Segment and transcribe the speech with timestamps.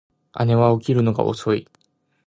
[0.39, 1.67] 姉は起きるのが遅い